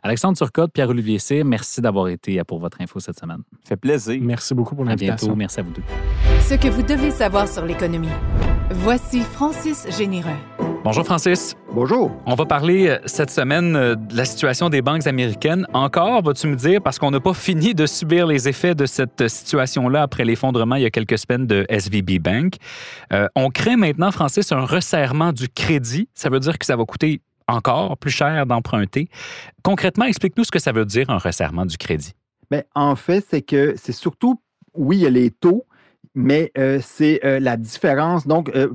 [0.04, 3.40] Alexandre Turcotte, Pierre-Olivier Cyr, merci d'avoir été pour votre info cette semaine.
[3.68, 4.20] fait plaisir.
[4.22, 5.06] Merci beaucoup pour À bientôt.
[5.06, 5.36] l'invitation.
[5.36, 5.82] Merci à vous deux.
[6.42, 8.08] Ce que vous devez savoir sur l'économie.
[8.72, 10.30] Voici Francis Généreux.
[10.84, 11.56] Bonjour Francis.
[11.74, 12.12] Bonjour.
[12.26, 15.68] On va parler euh, cette semaine euh, de la situation des banques américaines.
[15.74, 19.28] Encore, vas-tu me dire, parce qu'on n'a pas fini de subir les effets de cette
[19.28, 22.54] situation-là après l'effondrement il y a quelques semaines de SVB Bank.
[23.12, 26.08] Euh, on crée maintenant, Francis, un resserrement du crédit.
[26.14, 29.10] Ça veut dire que ça va coûter encore plus cher d'emprunter.
[29.64, 32.14] Concrètement, explique-nous ce que ça veut dire un resserrement du crédit.
[32.52, 34.42] Mais en fait, c'est que c'est surtout,
[34.74, 35.66] oui, il y a les taux,
[36.16, 38.28] mais euh, c'est euh, la différence.
[38.28, 38.74] Donc, euh,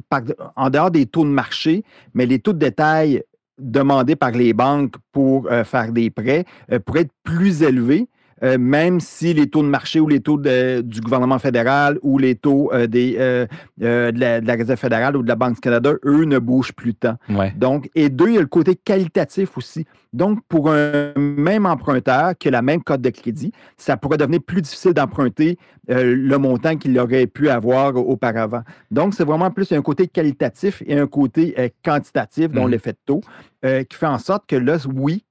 [0.57, 1.85] en dehors des taux de marché,
[2.15, 3.23] mais les taux de détail
[3.59, 6.45] demandés par les banques pour faire des prêts
[6.85, 8.09] pourraient être plus élevés.
[8.45, 12.19] Euh, même si les taux de marché ou les taux de- du gouvernement fédéral ou
[12.19, 13.47] les taux euh, des, euh,
[13.79, 16.73] de, la, de la Réserve fédérale ou de la Banque du Canada, eux, ne bougent
[16.73, 17.17] plus tant.
[17.31, 17.53] Ouais.
[17.57, 19.87] Donc, et deux, il y a le côté qualitatif aussi.
[20.13, 24.41] Donc, pour un même emprunteur qui a la même cote de crédit, ça pourrait devenir
[24.47, 25.59] plus difficile d'emprunter
[25.91, 28.63] euh, le montant qu'il aurait pu avoir auparavant.
[28.91, 32.71] Donc, c'est vraiment plus un côté qualitatif et un côté euh, quantitatif, dont Mhm.
[32.71, 33.21] l'effet de taux,
[33.65, 35.25] euh, qui fait en sorte que là, oui,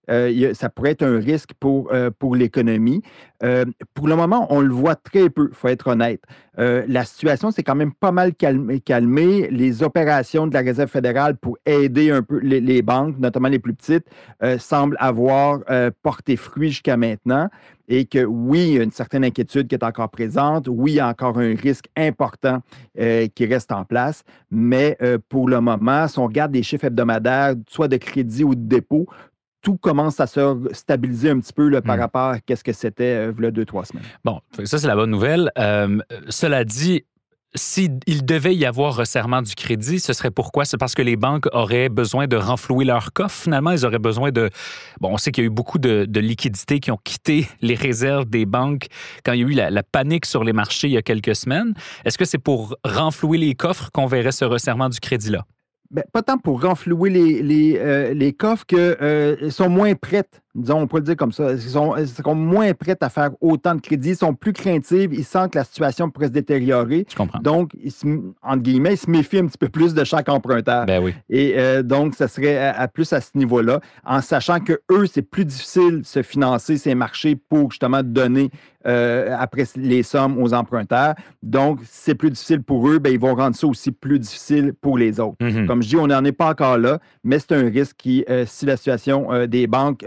[0.54, 3.02] ça pourrait être un risque pour, pour l'économie.
[3.43, 6.21] Euh, pour le moment, on le voit très peu, il faut être honnête.
[6.60, 9.47] Euh, la situation s'est quand même pas mal calmée.
[9.49, 13.73] Les opérations de la Réserve fédérale pour aider un peu les, banques, notamment les plus
[13.73, 14.06] petites,
[14.43, 15.60] euh, semblent avoir
[16.01, 17.49] porté fruit jusqu'à maintenant.
[17.89, 20.67] Et que oui, il y a une certaine inquiétude qui est encore présente.
[20.69, 22.60] Oui, il y a encore un risque important
[22.95, 24.23] qui reste en place.
[24.51, 28.62] Mais pour le moment, si on regarde les chiffres hebdomadaires, soit de crédit ou de
[28.62, 29.08] dépôt,
[29.63, 32.02] tout commence à se stabiliser un petit peu là, par Hmm.
[32.02, 34.04] rapport à ce que c'était euh, deux, trois semaines.
[34.23, 35.49] Bon, ça, c'est la bonne nouvelle.
[35.58, 35.99] Euh,
[36.30, 37.06] cela dit,
[37.56, 40.65] s'il devait y avoir resserrement du crédit, ce serait pourquoi?
[40.65, 43.43] C'est parce que les banques auraient besoin de renflouer leur coffre.
[43.43, 44.49] Finalement, ils auraient besoin de...
[44.99, 47.76] Bon, on sait qu'il y a eu beaucoup de, de liquidités qui ont quitté les
[47.76, 48.88] réserves des banques
[49.23, 51.36] quand il y a eu la, la panique sur les marchés il y a quelques
[51.36, 51.73] semaines.
[52.06, 55.45] Est-ce que c'est pour renflouer les coffres qu'on verrait ce resserrement du crédit-là?
[55.93, 60.80] Ben, pas tant pour renflouer les, les, euh, les coffres qu'ils sont moins prêtes, disons,
[60.82, 61.52] on peut le dire comme ça.
[61.52, 65.10] Ils sont, ils sont moins prêtes à faire autant de crédits, ils sont plus craintifs,
[65.12, 67.06] ils sentent que la situation pourrait se détériorer.
[67.10, 67.39] Je comprends.
[67.39, 68.06] Donc, ils se-
[68.44, 70.86] entre guillemets, ils se méfient un petit peu plus de chaque emprunteur.
[70.86, 71.13] Ben oui.
[71.30, 75.06] Et euh, donc, ça serait à, à plus à ce niveau-là, en sachant que eux,
[75.08, 78.50] c'est plus difficile de se financer ces marchés pour justement donner
[78.86, 81.16] euh, après les sommes aux emprunteurs.
[81.42, 84.74] Donc, si c'est plus difficile pour eux, ben, ils vont rendre ça aussi plus difficile
[84.82, 85.38] pour les autres.
[85.39, 85.68] Mhm.
[85.68, 88.44] Comme je dis, on n'en est pas encore là, mais c'est un risque qui, euh,
[88.46, 90.04] si la situation des banques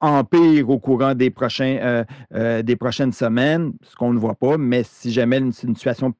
[0.00, 4.56] empire au courant des, prochains, euh, euh, des prochaines semaines, ce qu'on ne voit pas,
[4.58, 6.12] mais si jamais une situation,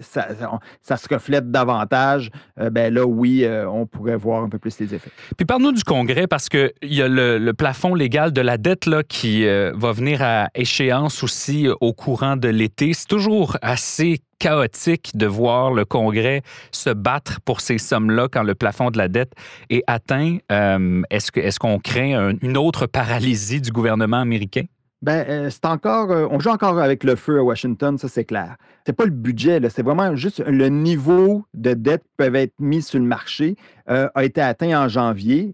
[0.00, 2.30] ça, se reflète davantage,
[2.60, 5.10] euh, ben là, oui, euh, on pourrait voir un peu plus les effets.
[5.36, 9.02] Puis parle-nous du Congrès parce qu'il y a le, plafond légal de la dette là,
[9.02, 12.92] qui euh, va venir à échéance aussi euh, au courant de l'été.
[12.92, 18.54] C'est toujours assez chaotique de voir le Congrès se battre pour ces sommes-là quand le
[18.54, 19.32] plafond de la dette
[19.70, 20.38] est atteint.
[20.50, 24.64] Est-ce, qu'on crée un- une autre paralysie du gouvernement américain?
[25.04, 28.24] Ben, euh, c'est encore, euh, on joue encore avec le feu à Washington, ça c'est
[28.24, 28.56] clair.
[28.86, 32.80] C'est pas le budget, c'est vraiment juste le niveau de dette qui peuvent être mis
[32.80, 33.56] sur le marché
[33.90, 35.52] euh, a été atteint en janvier.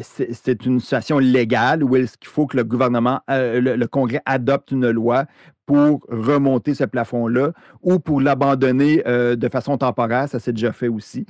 [0.00, 4.88] C'est, une situation légale où est-ce qu'il faut que le gouvernement, le, Congrès adopte une
[4.88, 5.26] loi
[5.66, 11.26] pour remonter ce plafond-là ou pour l'abandonner de façon temporaire, ça s'est déjà fait aussi.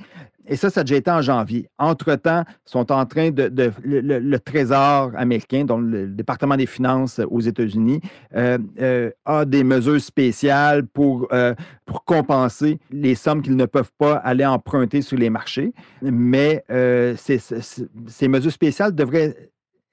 [0.49, 1.69] Et ça, ça a déjà été en janvier.
[1.77, 3.51] Entre-temps, sont en train de.
[3.83, 8.01] le, Trésor américain, donc le département des finances aux États-Unis,
[8.35, 11.53] euh, euh, a des mesures spéciales pour, euh,
[11.85, 15.73] pour compenser les sommes qu'ils ne peuvent pas aller emprunter sur les marchés.
[16.01, 16.63] Mais
[17.15, 19.35] ces mesures spéciales devraient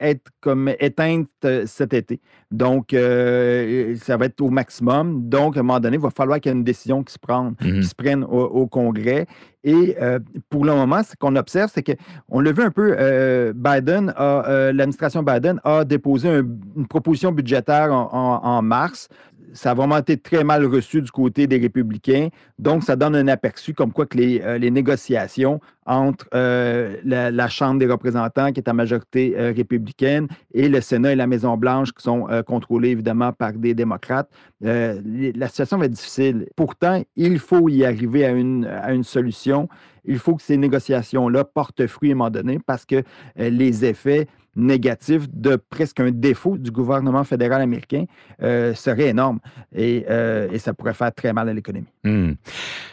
[0.01, 2.21] être comme éteinte euh, cet été.
[2.51, 5.29] Donc, euh, ça va être au maximum.
[5.29, 7.19] Donc, à un moment donné, il va falloir qu'il y ait une décision qui se,
[7.19, 7.81] prenne, Mhm.
[7.81, 9.27] qui se prenne au, au Congrès.
[9.65, 13.53] Et euh, pour le moment, ce qu'on observe, c'est qu'on l'a vu un peu, euh,
[13.55, 19.09] Biden, l'administration Biden a déposé un- une proposition budgétaire en, en- en mars.
[19.53, 22.29] Ça a vraiment été très mal reçu du côté des républicains.
[22.59, 27.79] Donc, ça donne un aperçu comme quoi que les, euh, négociations entre euh, la, Chambre
[27.79, 32.03] des représentants, qui est à majorité euh, républicaine, et le Sénat et la Maison-Blanche, qui
[32.03, 34.29] sont contrôlés évidemment par des démocrates,
[34.61, 36.47] la situation va être difficile.
[36.57, 39.69] Pourtant, il faut y arriver à une, à une solution.
[40.05, 43.03] Il faut que ces négociations-là portent fruit à un moment donné parce que
[43.37, 44.27] les effets
[44.57, 48.05] négatifs de presque un défaut du gouvernement fédéral américain
[48.43, 49.39] euh, seraient énormes
[49.75, 51.87] et, euh, et ça pourrait faire très mal à l'économie.
[52.05, 52.33] Hmm.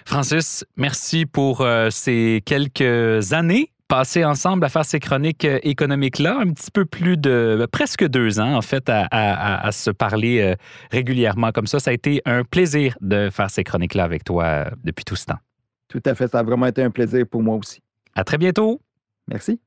[0.06, 6.40] Francis, merci pour euh, ces quelques années passées ensemble à faire ces chroniques économiques-là.
[6.40, 10.56] Un petit peu plus de ben, presque deux ans, en fait, à, à- se parler
[10.92, 11.80] régulièrement comme ça.
[11.80, 15.38] Ça a été un plaisir de faire ces chroniques-là avec toi depuis tout ce temps.
[15.90, 17.82] Tout à fait, ça a vraiment été un plaisir pour moi aussi.
[18.16, 18.82] À très bientôt.
[19.28, 19.60] Merci.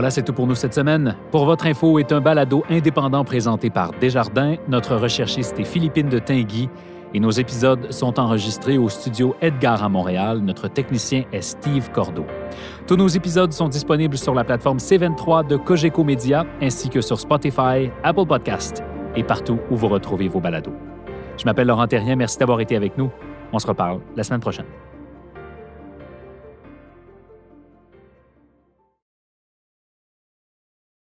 [0.00, 1.14] Voilà, c'est tout pour nous cette semaine.
[1.30, 4.54] Pour votre info est un balado indépendant présenté par Desjardins.
[4.66, 6.70] Notre recherchiste est Philippine de Tinguy
[7.12, 10.38] et nos épisodes sont enregistrés au studio Edgar à Montréal.
[10.38, 12.24] Notre technicien est Steve Cordeau.
[12.86, 17.20] Tous nos épisodes sont disponibles sur la plateforme C23 de Cogeco Média ainsi que sur
[17.20, 18.82] Spotify, Apple Podcast
[19.16, 20.72] et partout où vous retrouvez vos balados.
[21.36, 23.10] Je m'appelle Laurent Terrien, merci d'avoir été avec nous.
[23.52, 24.64] On se reparle la semaine prochaine.